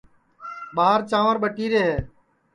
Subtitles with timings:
[0.75, 1.97] ٻار چانٚور ٻٹیرے ہے